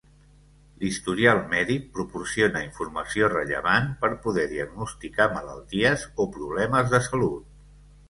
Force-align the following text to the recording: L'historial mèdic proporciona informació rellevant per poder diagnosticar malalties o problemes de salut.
L'historial 0.83 1.41
mèdic 1.51 1.85
proporciona 1.97 2.63
informació 2.69 3.31
rellevant 3.35 3.93
per 4.03 4.11
poder 4.27 4.49
diagnosticar 4.57 5.31
malalties 5.39 6.11
o 6.27 6.31
problemes 6.41 6.95
de 6.97 7.07
salut. 7.13 7.51